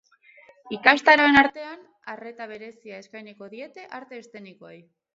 Ikastaroen 0.77 1.37
artean, 1.41 1.85
arreta 2.15 2.49
berezia 2.55 3.05
eskainiko 3.05 3.55
diete 3.57 3.89
arte 4.03 4.25
eszenikoei. 4.27 4.79